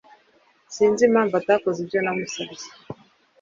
[0.75, 2.67] Sinzi impamvu atakoze ibyo namusabye.